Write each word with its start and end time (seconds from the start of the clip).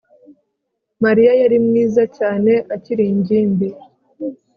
Mariya 1.03 1.31
yari 1.41 1.57
mwiza 1.65 2.03
cyane 2.17 2.51
akiri 2.75 3.03
ingimbi 3.13 3.67